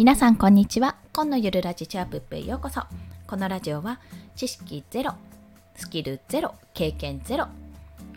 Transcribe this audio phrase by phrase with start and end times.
[0.00, 0.96] 皆さんこんにちは。
[1.12, 2.80] 今のゆるラジチャープップへようこそ。
[3.26, 4.00] このラジオは
[4.34, 5.12] 知識ゼロ
[5.76, 7.48] スキルゼロ経験ゼロ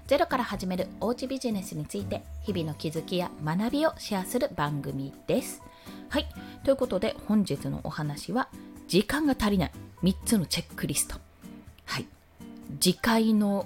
[0.08, 5.62] ゼロから始めるおうちビジネスについて日々の気づきや学びをシェアする番組です。
[6.08, 6.30] はい。
[6.64, 8.48] ということで本日のお話は
[8.88, 9.72] 時間が足りない。
[10.04, 11.18] 3つのチェックリスト。
[11.84, 12.06] はい。
[12.80, 13.66] 次回の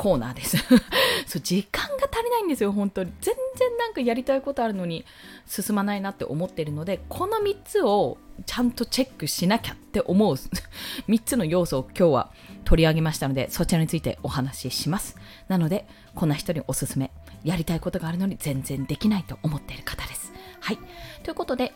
[0.00, 0.56] コーナーです。
[1.28, 3.12] そう時間が足りないんですよ本当に。
[3.20, 5.04] 全然なんかやりたいことあるのに
[5.46, 10.36] 進まないなって思ってるのでこの3つをちゃんとチェックしなきゃって思う
[11.06, 12.32] 3つの要素を今日は
[12.64, 15.18] 取り上げましたのでそちらについてお話しします。
[15.48, 17.10] なのでこんな人におすすめ
[17.44, 20.32] やりたいことがあるのに全然できないと思っている方です。
[20.60, 20.78] はい。
[21.24, 21.74] ということで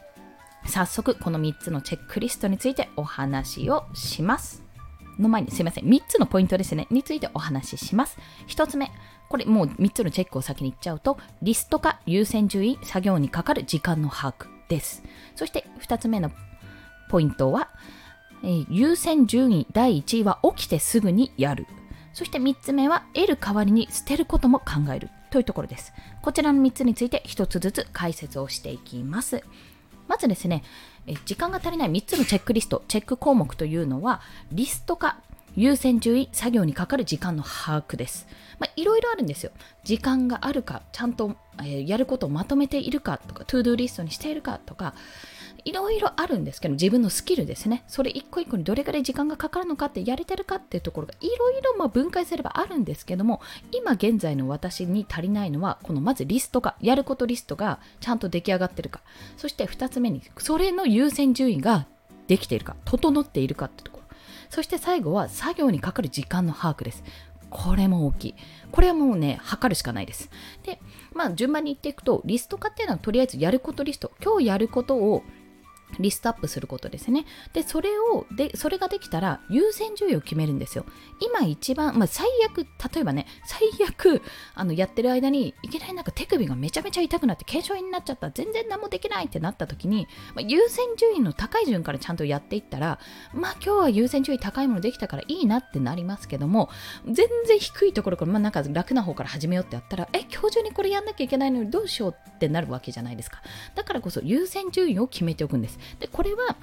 [0.64, 4.63] 早速この3つのチェックリストについてお話をします。
[5.18, 8.18] の前にすいません3つのポイントですねについてお話しします
[8.48, 8.90] 1つ目
[9.28, 15.02] これもう3つのチェックを先に言っちゃうと、リスト化、優先順位、作業にかかる時間の把握です。
[15.34, 16.30] そして2つ目の
[17.10, 17.70] ポイントは、
[18.42, 21.66] えー、優先順位第1位は起きてすぐにやる。
[22.12, 25.92] そして3つ目は得る代わりに捨てることも考えるというところです。
[26.22, 29.42] こちらの3つについて1つずつ解説をしていきます。
[30.08, 30.62] まずですね、
[31.06, 34.20] え時間が足りない3つのチェックリスト、チェック項目というのは、
[34.52, 35.18] リスト化、
[35.56, 38.26] 優先順位、作業にかかる時間の把握です。
[38.58, 39.52] まあ、いろいろあるんですよ。
[39.84, 44.94] 時間があるか、ちゃんと、えー、やることをまとめているかとか、 To Do リストにしているかとか、
[45.64, 47.84] いろいろあるんですけど、自分のスキルですね。
[47.88, 53.40] それ一個一個にどれぐらい時間がかかるのかってやれてるかっていうところがいろいろ分解すればあるんですけども、
[53.72, 59.00] 今現在の私に足りないのは、このまずリストが、やることリストがちゃんと出来上がってるか。
[59.36, 61.86] そして2つ目に、それの優先順位が
[62.26, 64.16] できているか、整っているかってところ。
[64.50, 67.02] そして最後は作業にかかる時間の把握です。
[67.50, 68.34] これも大きい。
[68.72, 70.30] これはもうね、測るしかないです。
[70.64, 70.80] で、
[71.14, 74.12] まあ順番に言っていくと、リスト化っていうのはとりあえずやることリスト。
[74.22, 75.22] 今日やることを
[75.98, 77.24] リストアップすることですね。
[77.52, 80.84] で、それを、で、それができたら優先順位を決めるんですよ。
[81.20, 84.22] 今一番、まあ、最悪、例えばね、最悪、
[84.54, 92.98] あの、やってる間に、いきなりなんか手首がめちゃめちゃ痛くなって、軽症になっちゃった、全然何もできないってなった時に、まあ、優先順位の高い順からちゃんとやっていったら、
[93.32, 96.70] まあ、今日は優先順位高いものできたからいいなってなりますけども、
[97.06, 103.42] 全然低いところから、まあ、なんか楽な方から始めようってやったら、え、今日中にこれやんなきゃいけないのにどうしようってなるわけじゃないですか。
[103.74, 105.78] だからこそ優先順位を決めておくんです。
[106.00, 106.56] でこれは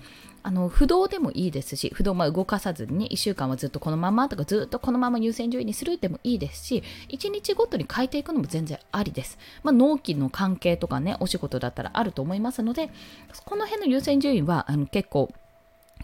[0.44, 12.90] あの不動でもいいですし不動ま動かさずに、1週間はずっとこのままとかずっとこのまま優先順位にするでもいいですし1日ごとに変えていくのも全然ありです、まあ、納期の関係とかねお仕事だったらあると思いますので
[13.46, 15.32] この辺の優先順位はあの結構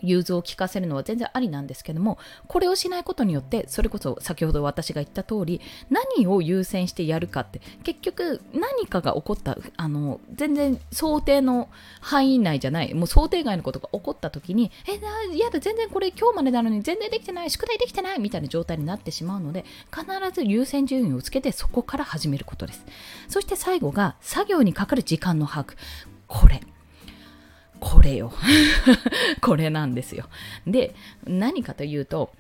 [0.02, 11.69] 融通を聞かせるのは全然ありなんですけどもこれをしないことによってそれこそ先ほど私が言った通り何を優先してやるかって結局何かが起こったあの全然想定の
[12.02, 14.94] 範囲内じゃないもう想定外のことが起こった時にえ
[15.38, 22.85] やだ全然これ今日までなのに全然できてない宿題できてないみたいな状態になってしまうので必ず優先順位をつけてそこから始めることです。
[23.28, 25.75] そして最後が作業にかかる時間の把握。
[26.28, 26.62] これ。
[27.79, 28.31] これよ。
[29.41, 30.25] これなんですよ。
[30.65, 30.95] で
[31.25, 32.31] 何かというと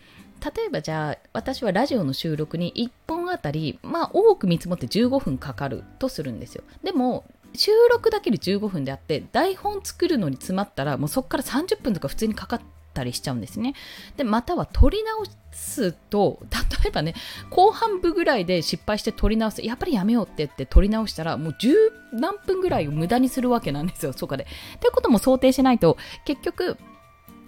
[0.55, 6.63] 例えばじゃあ私はラジオの収録に1本あたりまあ多く見積もって15分かかるとするんですよ。
[6.83, 12.61] でも収録だけで15分であって台本作るのに詰まったらもうそこから30分とか普通にかかっ
[12.97, 13.75] たりしちゃうんですね
[14.17, 16.39] でまたは取り直すと
[16.81, 17.13] 例えばね
[17.51, 21.73] 後半部ぐらいで失敗して取り直すやっぱりやめようって言って取り直したらもう十
[22.11, 24.47] 何分ぐらいを無駄にするわけなんですよそこで。
[24.79, 26.77] ということも想定しないと結局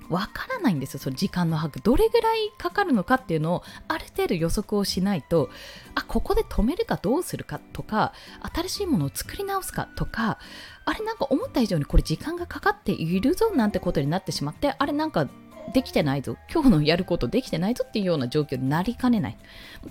[0.09, 1.81] わからないんですよ、その時間の把握。
[1.81, 5.50] どれぐらいかかるのかっていうのをある程度予測をしないと、
[5.96, 8.14] あ、ここで止めるかどうするかとか、
[8.53, 10.40] 新しいものを作り直すかとか、
[10.86, 15.28] あれなんか思った以上にこれ時間がかかっているぞなんてことになってしまって、あれなんか
[15.74, 19.38] できてないぞ今日のやることできてないぞっていうような状況になりかねない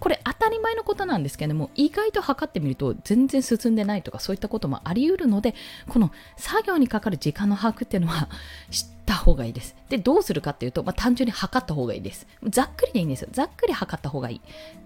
[0.00, 5.54] これ当たり前のことなんですけども意外と測ってみると全然進んでないとかそういったこともあり得るので
[5.88, 8.28] この作業にかかる時間の把握っていうのは
[8.70, 9.74] 知ってた方がいいです。
[9.88, 12.26] でどうするかっていうと、まあ、単純に測った方がいいです。
[12.44, 13.28] ざっくりでいいんですよ。
[13.32, 14.40] ざっくり測った方がいい。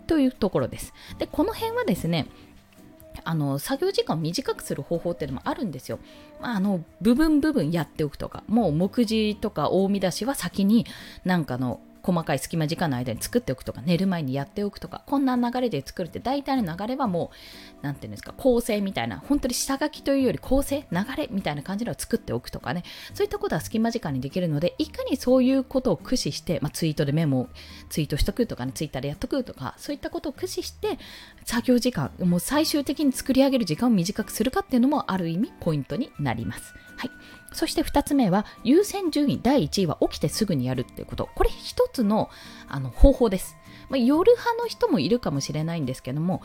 [0.06, 0.94] というところです。
[1.18, 2.28] でこの辺はですね
[3.24, 5.98] あの作業時間を短くする方法っていうのもあるんですよ。
[6.40, 10.86] あの部分部分やっておくとかもう目次とか大見出しは先に
[11.24, 22.82] なんかの細かい隙間時間の間に作っておくとか寝る前にやっておくとかこんな流れで作るって大体の流れはもう何て言うんですか構成みたいな本当に下書きというより構成流れみたいな感じのを作っておくとかね
[23.14, 27.48] そういったことは隙間時間にできるのでいかにそういうことを駆使して、まあ、ツイートでメモを
[27.88, 30.98] ツイートしとくとかねツイッターでやっとくとかそういったことを駆使して
[31.44, 36.74] 作業時間もう最終的に作り上げる時間を短くするかっていうのもある意味ポイントになります。
[36.96, 37.10] はい
[37.52, 41.28] そして2つ目は優先順位第1位は起きてすぐにやるっていうこと。
[41.34, 42.30] これ1つの
[42.68, 43.56] あの方法です。
[43.92, 46.40] まあ、夜派の人もいるかもしれないんですけども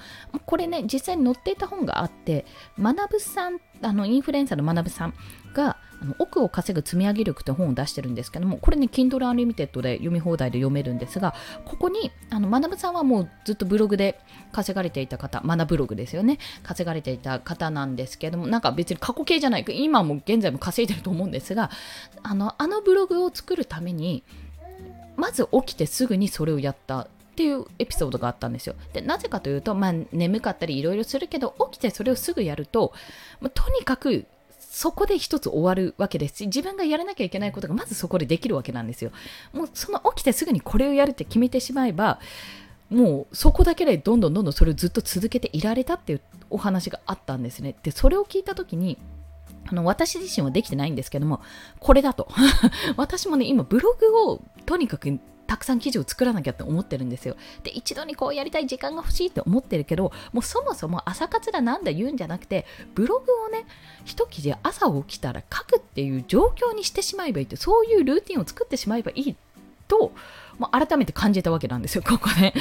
[0.46, 2.46] これね実際に載っていた本があって
[2.78, 5.14] 学さんあのインフルエンサーの学さん
[5.54, 14.20] があの奥を稼ぐ積み上げ力って本を出してるんですけどもこれね Kindle Unlimited で読み放題で読めるんですがここにあの学さんはもうずっとブログで
[14.52, 21.72] 稼がれていた方学ブログですよね稼がれていた方なんですけどもなんか別に過去形じゃない今も現在も稼いでると思うんですが
[22.24, 24.24] あのあのブログを作るために
[25.16, 27.08] まず起きてすぐにそれをやった。
[27.38, 28.74] っていうエピソードがあったんですよ。
[28.94, 32.94] でなぜかというと、まあ、眠かったりいろいろするけど起きてそれをすぐやると、
[33.40, 34.26] まあ、とにかく
[34.60, 39.12] そこで一つ終わるわけですし自分がやらなきゃいけないことがまずそこでできるわけなんですよ。
[39.54, 42.20] もうその起きてすぐにこれをやるって決めてしまえば
[42.90, 47.76] もうそこだけでどんどんどんどんそれをずっと続けていられたっていうお話があったんですね。
[47.84, 48.98] でそれを聞いた時に
[49.68, 51.42] あの私自身はできてないんですけども
[51.80, 52.30] これだと
[52.98, 57.36] 私もね今ブログをとにかくたくさん記事を作らなきゃって思ってるんですよ。
[57.64, 63.66] で、一度にこうやりたい時間が欲しいって思ってるけど、もうそもそも朝活だなんだ言うんじゃなくて、ブログをね、
[64.06, 69.36] 一記事朝起きたら書くっていう状況にしてしまえばいいって、そういうルーティンを作ってしまえばいい
[69.88, 70.12] と、
[70.60, 72.54] まあ、改めて感じたわけなんですよ、ここね。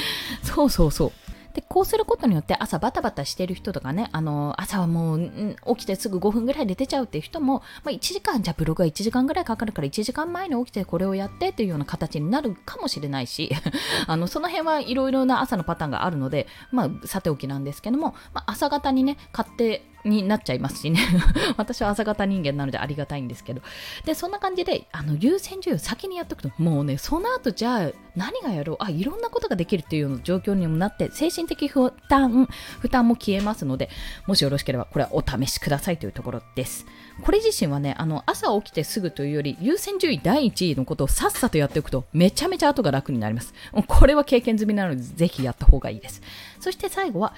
[0.43, 1.11] そうそうそう。
[1.57, 13.51] で、こうすることによって朝バタバタしてる人とかね、あの、朝はもう、起きてすぐ5分ぐらいで出ちゃうっていう人も、まあ、1時間、じゃブログは1時間ぐらいかかるから1時間前に起きてこれをやってっていうような形になるかもしれないし、
[14.05, 20.99] あの、その辺はいろいろな朝のパターンがあるので、まあ、さておきなんですけども、まあ、朝方にね、買ってになっちゃいますしね。
[21.57, 23.61] 私は朝型人間なのでありがたいんですけど。
[24.05, 28.77] でそんな感じであの優先順位を先にやっておくともうねその後じゃあ何がやろう。
[28.79, 32.47] あいろんなことができるっていうような状況にもなって精神的負担
[32.79, 33.89] 負担も消えますので
[34.25, 36.85] もしよろしければこれはお試しくださいというところです。
[37.21, 43.53] これ自身はねあの朝起きてすぐというより優先順位第1位のことをさっさとやっておくとめちゃめちゃ後が楽になります。
[43.87, 46.21] これは経験済みなのでぜひやった方がいいです。
[46.59, 47.33] そして最後は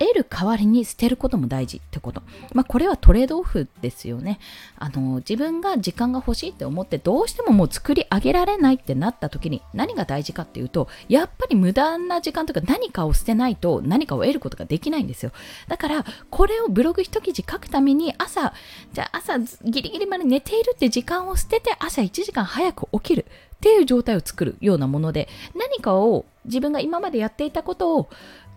[0.00, 2.22] 得る代わりに捨てることも大事ってこと。
[2.54, 4.40] まあ、これはトレードオフですよね。
[4.78, 15.32] あの、自分が時間が欲しいって思ってどうしてももう作り上げられないってなった時に何が大事かっていうと、やっぱり無駄な時間とか何かを捨てないと何かを得ることができないんですよ。
[15.68, 18.54] だから、これをブログ一記事書くために朝、
[18.94, 23.26] じゃあ朝ギリギリまで寝ているって時間を捨てて朝1時間早く起きる。
[23.60, 28.08] っていう状態を作るようなもので何かを自分が今までやっていたことを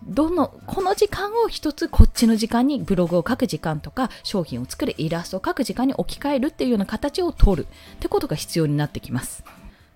[0.06, 9.44] どのこの時間を一つこっちの時間にブログを書く時間とか商品を作るイラストを書く時間に置き換えるっていうような形を取るってことが必要になってきます。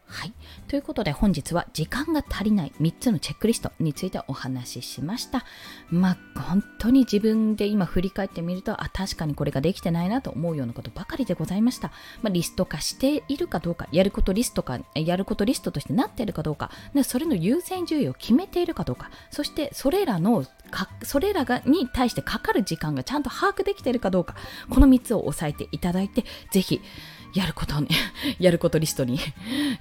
[0.06, 0.32] はい。
[0.68, 5.46] ということで本日は時間が足りない3つのチェックリストについてお話ししました。
[5.88, 11.88] まあ本当に自分で今振り返ってみると、あ、確かにこれができてないなと思うようなことばかりでございました。
[12.20, 24.34] まあ、リスト化しているかどうか、やることリストか、やることリストとしてなっているかどうか、でそれの優先順位を決めているかどうか、そしてそれらのかそれらがに対してかかる時間がちゃんと把握できているかどうか、
[24.68, 26.82] この3つを押さえていただいて、ぜひ、
[27.34, 27.88] やることに、
[28.38, 29.18] やることリストに、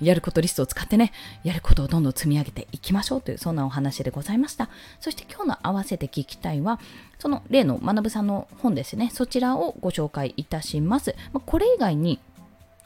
[0.02, 1.12] やることリストを使ってね、
[1.44, 4.70] やることをどんどん積み上げていきましょうという、そんなお話でございました。
[5.00, 6.80] そして今日の合わせて聞きたいは、
[7.18, 11.16] その例の学さんの本ですね、そちらをご紹介いたします。
[11.34, 12.20] まこれ以外に、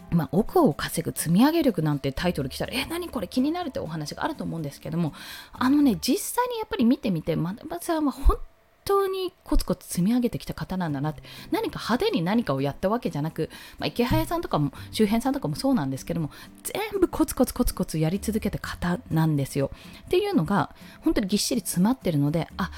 [0.09, 5.13] まあ、億を稼ぐ積み上げ力なんてタイトル来たら、え、何これ気になるってお話があると思うんですけども、
[5.51, 8.37] あのね、実際にやっぱり見てみて、学さんは本
[8.91, 16.29] 当にコツコツ積み上げてきた方なんだなって何か派手に何かをやったわけじゃなく、まあ、池早さんとかも周辺さんとかもそうなんですけども
[16.63, 19.71] 全部コツコツコツコツやり続けた方なんですよ。
[20.05, 22.69] っていうのが本当にぎっしり詰まってるのであ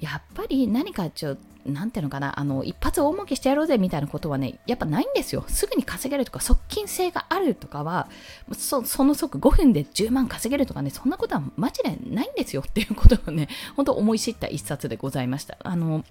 [0.00, 5.44] やっぱり何かちょっとなんていうのかな、あの、一発大儲けしてやろうぜみたいなことはね、やっぱないんですよ。
[5.46, 8.08] すぐに稼げるとか、側近性があるとかは、
[8.52, 15.58] そその即5分で10万稼げるとかね、そんなことはマジでないんですよっていうことをね、本当思い知った一冊でございました。
[15.62, 16.04] あの、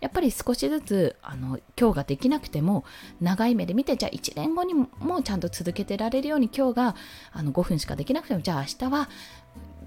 [0.00, 2.84] やっぱり少しずつ、あの、今日ができなくても、
[3.20, 4.88] 長い目で見て、じゃあ1年後にも
[5.22, 6.96] ちゃんと続けてられるように、今日が
[7.32, 9.08] あの5分しかできなくても、じゃあ明日は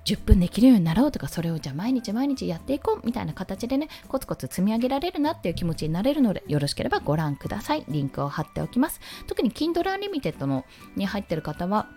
[0.05, 7.85] 10分できるようになろうとかそれをじゃあ毎日毎日やっていこうみたいな形でねコツコツ積み上げられるなっていう気持ちになれるのでよろしければご覧ください。
[7.87, 8.99] リンクを貼っておきます。
[9.27, 10.65] 特に Kindle Unlimited の
[10.95, 11.87] に入ってる方は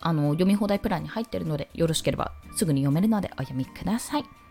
[0.00, 4.45] あの読み放題プランに入ってるのでよろしければすぐに読めるのでお読みください。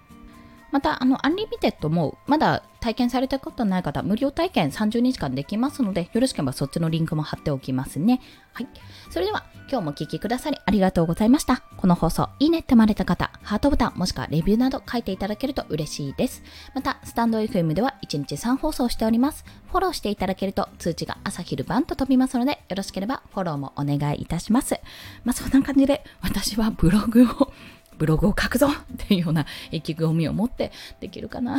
[0.75, 8.19] また、あの、 Unlimited も、まだ体験されたことない方、無料体験30日間できますので、よろしければそっちのリンクも貼っておきますね。
[8.51, 8.67] はい。
[9.09, 11.63] それでは、今日もお聴きくださりありがとうございました。
[11.77, 16.43] この放送、いいねって思われた方、ハートボタン、もしくはレビューなど書いていただけると嬉しいです。
[16.73, 19.45] また、 stand.fm では1日3放送しております。
[19.71, 24.77] フォローしていただけると通知が朝昼晩と飛びますので、よろしければフォローもお願いいたします。
[25.23, 27.53] まあ、そんな感じで、私はブログを
[27.97, 31.57] ブログを書くぞっていうような意気込みを持ってできるかな。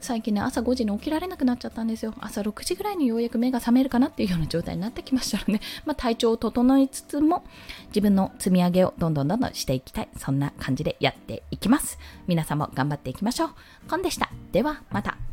[0.00, 2.14] 最近ね、朝5時に起きられなくなっちゃったんですよ。
[2.20, 7.44] 朝6時ぐらいにようやく目が覚めるかなっていうような状態になってきましたので、 まあ、体調を整えつつも、
[7.88, 10.08] 自分の積み上げをどんどんどんどんしていきたい。
[10.16, 11.98] そんな感じでやっていきます。
[12.26, 13.50] 皆さんも頑張っていきましょう。
[13.88, 14.30] コンでした。
[14.52, 15.29] では、また。